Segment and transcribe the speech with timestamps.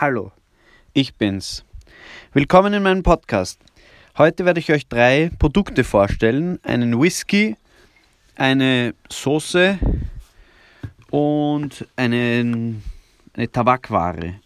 [0.00, 0.32] Hallo,
[0.94, 1.62] ich bin's.
[2.32, 3.60] Willkommen in meinem Podcast.
[4.16, 7.54] Heute werde ich euch drei Produkte vorstellen: einen Whisky,
[8.34, 9.78] eine Soße
[11.10, 12.82] und einen,
[13.34, 14.40] eine Tabakware.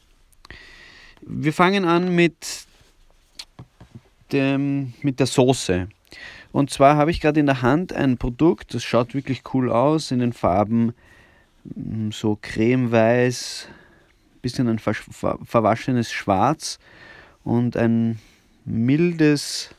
[1.21, 2.67] Wir fangen an mit,
[4.33, 5.87] dem, mit der Soße.
[6.51, 10.11] Und zwar habe ich gerade in der Hand ein Produkt, das schaut wirklich cool aus
[10.11, 10.95] in den Farben
[11.77, 13.69] mm, so cremeweiß,
[14.45, 16.79] bisschen ein verwaschenes Schwarz
[17.45, 18.19] und ein
[18.67, 19.71] mildes,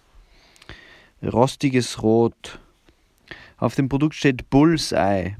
[1.22, 2.60] rostiges Rot.
[3.58, 5.38] Auf dem Produkt steht Bullseye.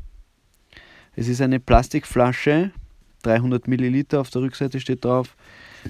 [1.16, 2.72] Es ist eine Plastikflasche,
[3.24, 5.36] 300 Milliliter auf der Rückseite steht drauf.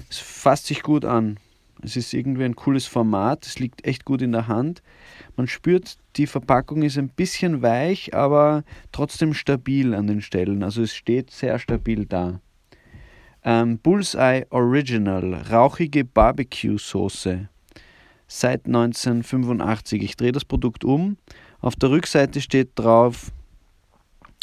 [0.08, 1.38] Es fasst sich gut an.
[1.82, 4.82] Es ist irgendwie ein cooles Format, es liegt echt gut in der Hand.
[5.36, 10.62] Man spürt, die Verpackung ist ein bisschen weich, aber trotzdem stabil an den Stellen.
[10.62, 12.40] Also es steht sehr stabil da.
[13.48, 17.48] Ähm, Bullseye Original, rauchige Barbecue-Soße.
[18.26, 20.02] Seit 1985.
[20.02, 21.16] Ich drehe das Produkt um.
[21.60, 23.30] Auf der Rückseite steht drauf,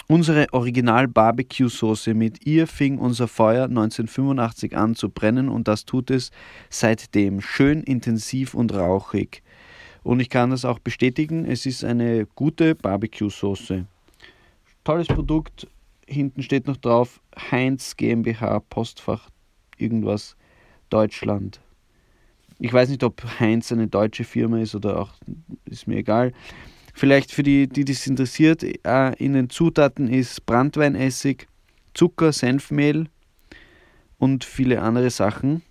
[0.08, 2.14] unsere Original Barbecue Soße.
[2.14, 6.32] Mit ihr fing unser Feuer 1985 an zu brennen und das tut es
[6.70, 7.42] seitdem.
[7.42, 9.44] Schön intensiv und rauchig.
[10.04, 13.86] Und ich kann das auch bestätigen, es ist eine gute Barbecue Soße.
[14.86, 15.68] Tolles Produkt,
[16.14, 19.30] hinten steht noch drauf Heinz GmbH, Postfach,
[19.78, 20.36] irgendwas,
[20.90, 21.60] Deutschland.
[22.60, 25.14] Ich weiß nicht, ob Heinz eine deutsche Firma ist oder auch,
[25.66, 26.32] ist mir egal.
[26.94, 31.48] Vielleicht für die, die das interessiert, äh, in den Zutaten ist Brandweinessig,
[31.94, 33.08] Zucker, Senfmehl
[34.20, 35.64] und viele andere Sachen.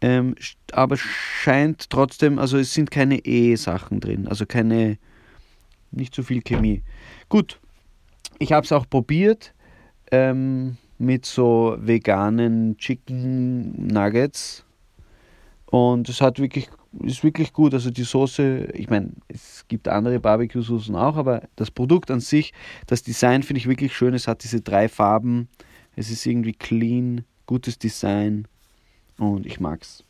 [0.00, 0.34] Ähm,
[0.72, 4.98] aber scheint trotzdem, also es sind keine E-Sachen drin, also keine,
[5.90, 6.82] nicht so viel Chemie.
[7.28, 7.60] Gut,
[8.38, 9.54] ich habe es auch probiert
[10.10, 14.64] ähm, mit so veganen Chicken Nuggets
[15.66, 16.68] und es hat wirklich,
[17.02, 17.74] ist wirklich gut.
[17.74, 22.52] Also die Soße, ich meine, es gibt andere Barbecue-Soßen auch, aber das Produkt an sich,
[22.86, 24.14] das Design finde ich wirklich schön.
[24.14, 25.48] Es hat diese drei Farben,
[25.96, 28.46] es ist irgendwie clean, gutes Design
[29.18, 30.04] und ich mag's.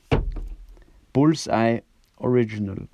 [1.13, 1.83] Bullseye
[2.19, 2.89] Original.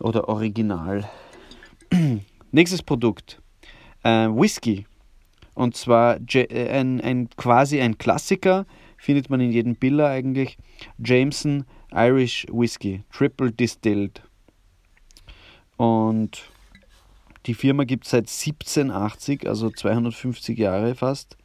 [0.00, 1.08] Oder Original.
[2.52, 3.40] Nächstes Produkt.
[4.02, 4.86] Äh, Whisky.
[5.54, 8.66] Und zwar äh, ein, ein, quasi ein Klassiker,
[8.98, 10.58] findet man in jedem Biller eigentlich.
[11.02, 14.22] Jameson Irish Whisky, Triple Distilled.
[15.78, 16.42] Und
[17.46, 21.38] die Firma gibt es seit 1780, also 250 Jahre fast.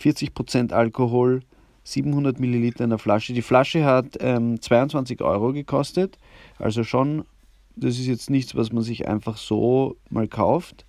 [0.00, 1.42] 40% Alkohol,
[1.84, 3.32] 700 Milliliter in der Flasche.
[3.32, 6.18] Die Flasche hat ähm, 22 Euro gekostet,
[6.58, 7.24] also schon
[7.76, 10.84] das ist jetzt nichts, was man sich einfach so mal kauft.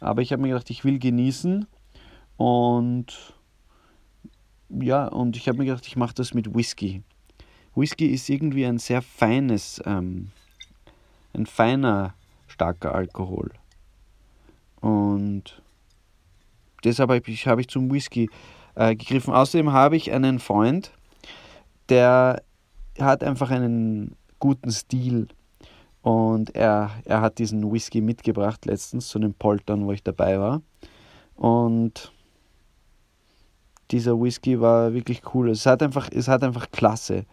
[0.00, 1.66] Aber ich habe mir gedacht, ich will genießen.
[2.36, 3.34] Und
[4.68, 7.02] ja, und ich habe mir gedacht, ich mache das mit Whisky.
[7.74, 10.30] Whisky ist irgendwie ein sehr feines, ähm,
[11.34, 12.14] ein feiner,
[12.46, 13.50] starker Alkohol.
[14.80, 15.62] Und
[16.84, 18.28] deshalb habe ich, hab ich zum Whisky
[18.74, 19.32] äh, gegriffen.
[19.32, 20.92] Außerdem habe ich einen Freund,
[21.88, 22.42] der
[22.98, 25.28] hat einfach einen guten Stil.
[26.02, 30.60] Und er, er hat diesen Whisky mitgebracht letztens zu den Poltern, wo ich dabei war.
[31.36, 32.12] Und
[33.92, 35.50] dieser Whisky war wirklich cool.
[35.50, 37.24] Es hat einfach, es hat einfach Klasse.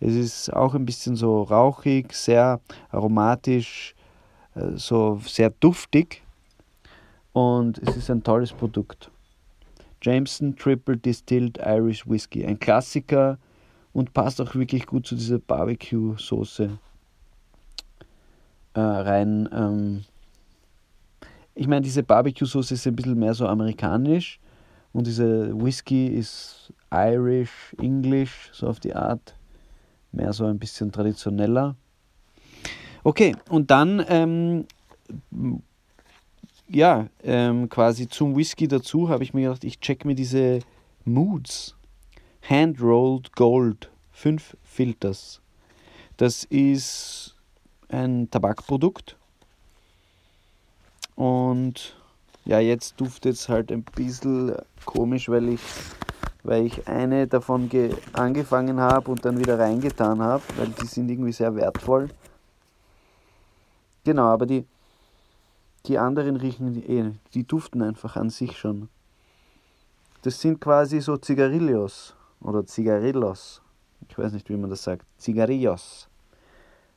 [0.00, 2.60] Es ist auch ein bisschen so rauchig, sehr
[2.90, 3.94] aromatisch,
[4.54, 6.22] äh, so sehr duftig.
[7.32, 9.10] Und es ist ein tolles Produkt.
[10.00, 12.46] Jameson Triple Distilled Irish Whisky.
[12.46, 13.38] Ein Klassiker
[13.92, 16.78] und passt auch wirklich gut zu dieser Barbecue-Soße
[18.78, 19.48] äh, rein.
[19.52, 20.04] Ähm
[21.54, 24.38] ich meine, diese Barbecue-Soße ist ein bisschen mehr so amerikanisch
[24.92, 29.34] und diese Whisky ist Irish, English, so auf die Art.
[30.12, 31.74] Mehr so ein bisschen traditioneller.
[33.02, 34.66] Okay, und dann, ähm,
[36.68, 40.60] ja, ähm, quasi zum Whisky dazu habe ich mir gedacht, ich check mir diese
[41.04, 41.74] Moods.
[42.48, 45.40] Hand-Rolled Gold, 5 Filters.
[46.16, 47.17] Das ist
[47.88, 49.16] ein Tabakprodukt.
[51.14, 51.96] Und
[52.44, 54.54] ja, jetzt duftet es halt ein bisschen
[54.84, 55.60] komisch, weil ich,
[56.44, 57.68] weil ich eine davon
[58.12, 62.08] angefangen habe und dann wieder reingetan habe, weil die sind irgendwie sehr wertvoll.
[64.04, 64.64] Genau, aber die,
[65.86, 68.88] die anderen riechen eh, die duften einfach an sich schon.
[70.22, 73.60] Das sind quasi so Zigarillos oder Zigarillos.
[74.08, 75.04] Ich weiß nicht, wie man das sagt.
[75.18, 76.07] Zigarillos.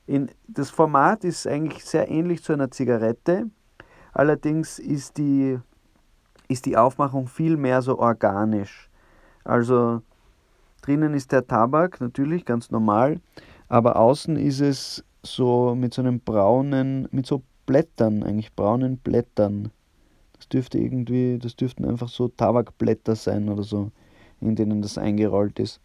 [0.07, 3.49] In, das Format ist eigentlich sehr ähnlich zu einer Zigarette.
[4.13, 5.59] Allerdings ist die
[6.51, 8.89] ist die Aufmachung viel mehr so organisch.
[9.43, 10.01] Also
[10.81, 13.21] drinnen ist der Tabak natürlich ganz normal,
[13.69, 19.71] aber außen ist es so mit so einem braunen, mit so Blättern, eigentlich braunen Blättern.
[20.33, 23.91] Das dürfte irgendwie, das dürften einfach so Tabakblätter sein oder so,
[24.41, 25.79] in denen das eingerollt ist.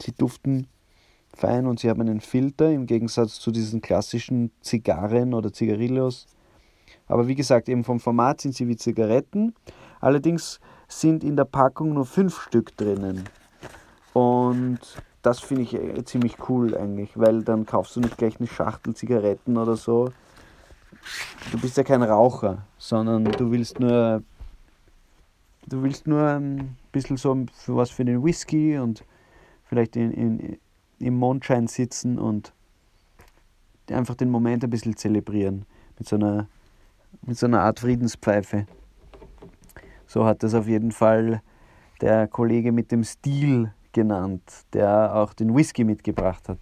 [0.00, 0.68] Sie duften
[1.36, 6.26] fein und sie haben einen Filter im Gegensatz zu diesen klassischen Zigarren oder Zigarillos.
[7.06, 9.54] Aber wie gesagt, eben vom Format sind sie wie Zigaretten.
[10.00, 13.24] Allerdings sind in der Packung nur fünf Stück drinnen.
[14.12, 14.80] Und
[15.22, 18.94] das finde ich äh, ziemlich cool eigentlich, weil dann kaufst du nicht gleich eine Schachtel
[18.94, 20.10] Zigaretten oder so.
[21.52, 24.22] Du bist ja kein Raucher, sondern du willst nur
[25.66, 29.04] du willst nur ein bisschen so was für den Whisky und
[29.64, 30.58] vielleicht in, in,
[30.98, 32.52] im Mondschein sitzen und
[33.90, 35.64] einfach den Moment ein bisschen zelebrieren
[35.98, 36.48] mit so einer,
[37.22, 38.66] mit so einer Art Friedenspfeife.
[40.06, 41.42] So hat das auf jeden Fall
[42.00, 46.58] der Kollege mit dem Stil genannt, der auch den Whisky mitgebracht hat.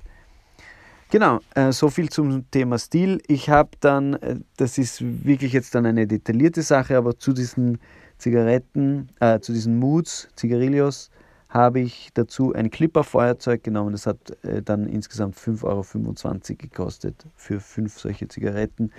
[1.10, 3.20] Genau, äh, so viel zum Thema Stil.
[3.26, 7.78] Ich habe dann, äh, das ist wirklich jetzt dann eine detaillierte Sache, aber zu diesen
[8.18, 11.10] Zigaretten, äh, zu diesen Moods, Zigarillos,
[11.54, 13.92] habe ich dazu ein Clipper-Feuerzeug genommen.
[13.92, 18.90] Das hat äh, dann insgesamt 5,25 Euro gekostet für fünf solche Zigaretten.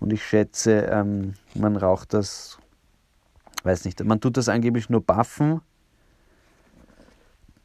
[0.00, 2.58] Und ich schätze, ähm, man raucht das,
[3.62, 5.60] weiß nicht, man tut das angeblich nur buffen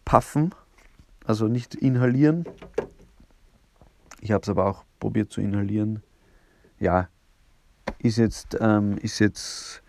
[0.06, 0.54] puffen,
[1.26, 2.46] also nicht inhalieren.
[4.22, 6.02] Ich habe es aber auch probiert zu inhalieren.
[6.80, 7.10] Ja,
[7.98, 9.82] ist jetzt, ähm, ist jetzt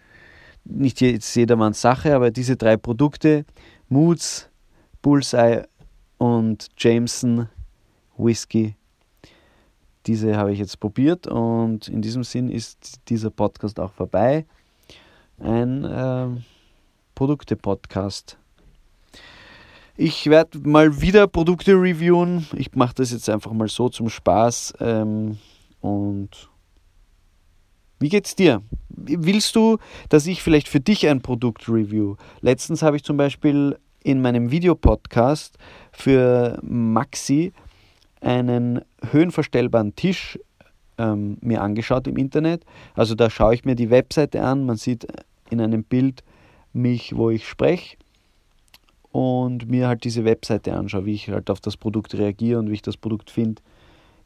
[0.65, 3.45] nicht jetzt jedermanns Sache, aber diese drei Produkte,
[3.89, 4.49] Moods,
[5.03, 5.65] Bullseye
[6.19, 7.49] und Jameson
[8.17, 8.75] Whisky,
[10.07, 14.47] diese habe ich jetzt probiert und in diesem Sinn ist dieser Podcast auch vorbei.
[15.39, 16.29] Ein äh,
[17.15, 18.39] Produkte-Podcast.
[19.97, 22.47] Ich werde mal wieder Produkte reviewen.
[22.55, 24.75] Ich mache das jetzt einfach mal so zum Spaß.
[24.81, 25.39] Ähm,
[25.81, 26.51] und
[27.99, 28.63] wie geht's dir?
[28.89, 29.79] Willst du,
[30.09, 32.17] dass ich vielleicht für dich ein Produkt review?
[32.41, 35.59] Letztens habe ich zum Beispiel in meinem Videopodcast
[35.93, 37.53] für Maxi
[38.21, 40.39] einen höhenverstellbaren Tisch
[40.99, 42.65] ähm, mir angeschaut im Internet.
[42.95, 44.65] Also da schaue ich mir die Webseite an.
[44.65, 45.07] Man sieht
[45.51, 46.23] in einem Bild
[46.73, 47.97] mich, wo ich spreche
[49.13, 52.75] und mir halt diese Webseite anschaue, wie ich halt auf das Produkt reagiere und wie
[52.75, 53.63] ich das Produkt finde.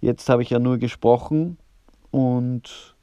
[0.01, 1.59] Jetzt habe ich ja nur gesprochen
[2.11, 2.97] und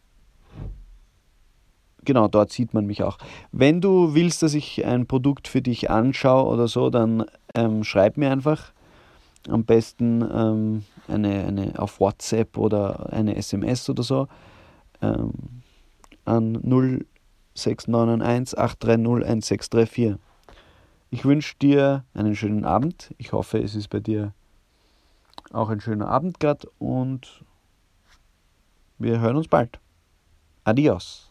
[2.07, 3.19] genau dort sieht man mich auch.
[3.51, 8.17] Wenn du willst, dass ich ein Produkt für dich anschaue oder so, dann ähm, schreib
[8.17, 8.71] mir einfach.
[9.47, 14.27] Am besten ähm, eine, eine auf WhatsApp oder eine SMS oder so
[15.01, 15.31] ähm,
[16.25, 20.15] an 0691 830 1634.
[21.09, 23.13] Ich wünsche dir einen schönen Abend.
[23.17, 24.33] Ich hoffe, es ist bei dir
[25.53, 27.45] auch ein schöner Abend gerade und
[28.97, 29.79] wir hören uns bald.
[30.65, 31.26] Adios.